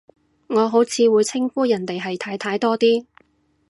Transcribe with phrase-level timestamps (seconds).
[0.47, 3.05] 我好似會稱呼人哋係太太多啲